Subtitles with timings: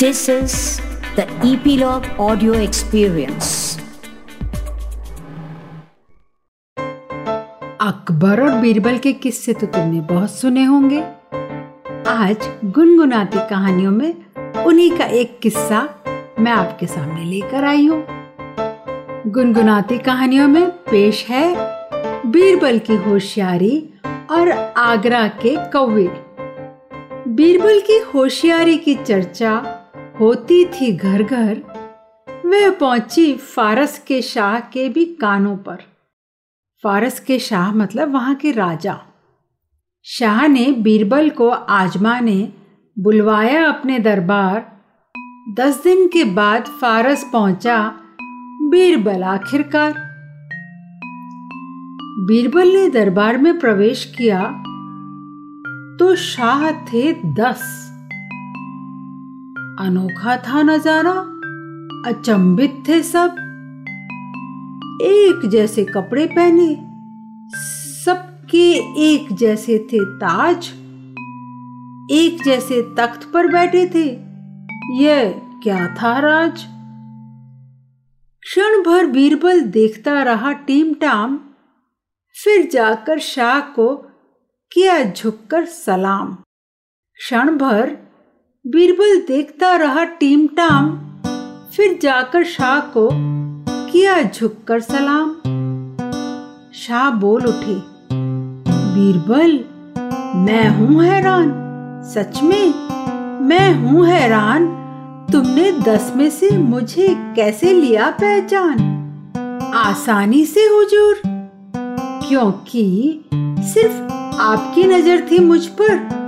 [0.00, 0.80] This is
[1.14, 3.48] the Epilogue Audio Experience.
[7.80, 11.00] Akbar और बीरबल के किस्से तो तुमने बहुत सुने होंगे।
[12.08, 15.82] आज गुनगुनाती कहानियों में उन्हीं का एक किस्सा
[16.38, 18.02] मैं आपके सामने लेकर आई हूँ।
[19.26, 21.44] गुनगुनाती कहानियों में पेश है
[22.30, 23.74] बीरबल की होशियारी
[24.30, 26.08] और आगरा के कौवे
[27.28, 29.52] बीरबल की होशियारी की चर्चा
[30.20, 31.62] होती थी घर घर
[32.46, 35.76] वह पहुँची फारस के शाह के भी कानों पर।
[36.82, 39.00] फारस के शाह मतलब वहाँ के राजा।
[40.04, 42.52] शाह ने बीरबल को आजमा ने
[42.98, 44.72] बुलवाया अपने दरबार।
[45.56, 47.92] दस दिन के बाद फारस पहुँचा
[48.62, 49.92] बीरबल आखिरकार।
[52.26, 54.42] बीरबल ने दरबार में प्रवेश किया
[55.98, 57.89] तो शाह थे दस।
[59.80, 61.12] अनोखा था नज़ारा
[62.06, 63.36] अचंबित थे सब।
[65.02, 66.68] एक जैसे कपड़े पहने,
[68.04, 68.66] सबके
[69.04, 70.66] एक जैसे थे ताज,
[72.12, 74.04] एक जैसे तख्त पर बैठे थे।
[74.94, 76.64] यह क्या था राज?
[78.42, 81.38] क्षण भर बीरबल देखता रहा टीम टाम
[82.36, 83.94] फिर जाकर शाह को
[84.72, 86.34] किया झुककर सलाम।
[87.18, 87.96] क्षण भर
[88.64, 90.90] बीरबल देखता रहा टीम टाम,
[91.72, 95.30] फिर जाकर शाह को किया झुककर सलाम।
[96.74, 97.74] शाह बोल उठे,
[98.94, 99.58] बीरबल,
[100.40, 101.50] मैं हूँ हैरान,
[102.04, 102.74] सच में,
[103.40, 104.68] मैं हूँ हैरान,
[105.32, 108.78] तुमने दस में से मुझे कैसे लिया पहचान?
[109.76, 111.20] आसानी से, हुजूर,
[112.28, 112.88] क्योंकि
[113.64, 116.19] सिर्फ़ आपकी नज़र थी मुझ पर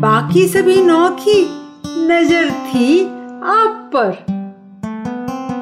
[0.00, 1.40] बाकी सभी नौ की
[2.08, 3.02] नज़र थी
[3.44, 4.08] आप पर।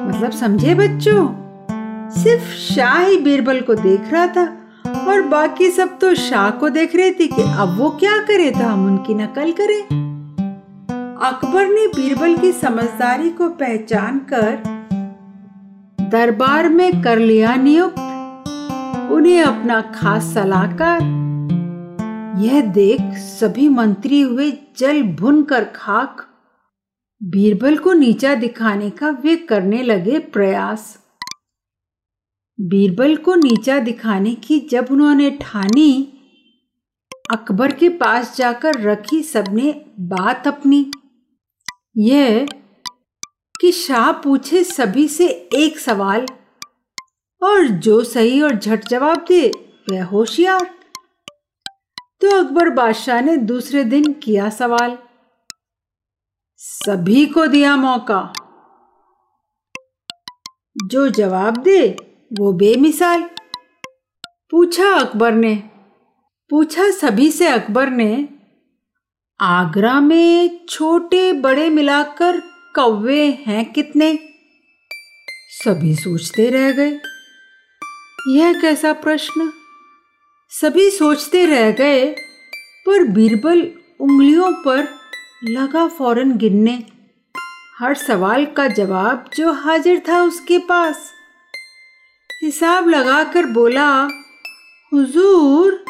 [0.07, 1.25] मतलब समझे बच्चों?
[2.11, 4.45] सिर्फ़ शाह ही बीरबल को देख रहा था
[5.07, 8.59] और बाकी सब तो शाह को देख रहे थे कि अब वो क्या करे तो
[8.59, 9.81] हम उनकी नकल करें।
[11.23, 14.63] अकबर ने बीरबल की समझदारी को पहचान कर
[16.09, 17.99] दरबार में कर लिया नियुक्त।
[19.11, 20.99] उन्हें अपना खास सलाहकार
[22.39, 26.25] यह देख सभी मंत्री हुए जल भुन कर खाक।
[27.23, 30.99] बीरबल को नीचा दिखाने का वे करने लगे प्रयास।
[32.61, 36.13] बीरबल को नीचा दिखाने की जब उन्होंने ठानी,
[37.31, 40.91] अकबर के पास जाकर रखी सबने बात अपनी।
[41.97, 42.47] यह
[43.61, 46.25] कि शाह पूछे सभी से एक सवाल,
[47.41, 49.51] और जो सही और झट जवाब दे,
[49.91, 50.78] वह होशियार।
[52.21, 54.97] तो अकबर बादशाह ने दूसरे दिन किया सवाल।
[56.57, 58.33] सभी को दिया मौका।
[60.85, 61.97] जो जवाब दे,
[62.39, 63.29] वो बेमिसाल।
[64.51, 65.55] पूछा अकबर ने।
[66.49, 68.29] पूछा सभी से अकबर ने,
[69.41, 72.41] आगरा में छोटे बड़े मिलाकर
[72.75, 74.19] कौवे हैं कितने?
[75.63, 76.99] सभी सोचते रह गए।
[78.27, 79.58] यह कैसा प्रश्न?
[80.51, 82.05] सभी सोचते रह गए,
[82.85, 83.59] पर बीरबल
[83.99, 84.87] उंगलियों पर
[85.43, 86.85] लगा फ़ौरन गिनने।
[87.79, 91.11] हर सवाल का जवाब जो हाजिर था उसके पास।
[92.43, 94.09] हिसाब लगाकर बोला,
[94.93, 95.85] हुजूर,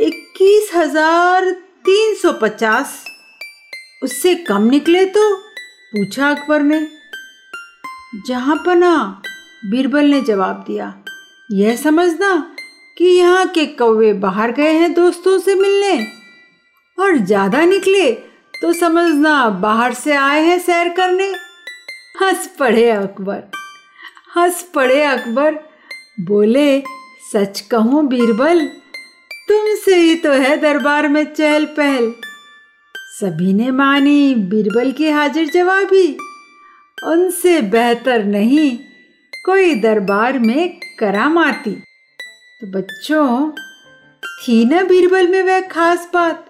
[0.00, 1.50] इक्कीस हज़ार
[1.84, 3.04] तीन सौ पचास।
[4.02, 5.36] उससे कम निकले तो?
[5.92, 6.86] पूछा अकबर ने।
[8.26, 9.22] जहाँ पना,
[9.64, 10.94] बीरबल ने जवाब दिया।
[11.52, 12.54] यह समझना
[12.98, 15.98] कि यहाँ के कौवे बाहर गए हैं दोस्तों से मिलने।
[16.98, 18.10] और ज़्यादा निकले
[18.62, 21.28] तो समझना बाहर से आए हैं सैर करने।
[22.22, 23.42] हंस पड़े अकबर,
[24.36, 25.58] हंस पड़े अकबर।
[26.22, 26.80] बोले,
[27.32, 28.66] सच कहूँ बीरबल,
[29.48, 32.12] तुमसे ही तो है दरबार में चहल पहल।
[33.20, 36.06] सभी ने मानी बीरबल की हाजिर जवाबी।
[36.98, 38.70] उनसे बेहतर नहीं
[39.44, 41.82] कोई दरबार में करामाती।
[42.62, 43.50] तो बच्चों,
[44.22, 46.46] थी ना बीरबल में वह खास बात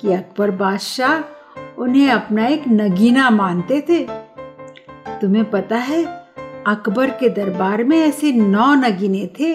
[0.00, 4.06] कि अकबर बादशाह उन्हें अपना एक नगीना मानते थे।
[5.20, 6.04] तुम्हें पता है,
[6.66, 9.54] अकबर के दरबार में ऐसे नौ नगीने थे,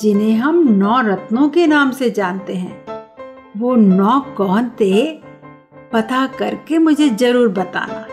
[0.00, 2.84] जिन्हें हम नौ रत्नों के नाम से जानते हैं।
[3.56, 5.12] वो नौ कौन थे,
[5.92, 8.06] पता करके मुझे ज़रूर बताना।